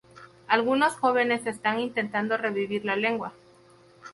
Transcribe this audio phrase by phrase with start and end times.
[0.47, 3.33] Algunos jóvenes están intentando revivir la lengua.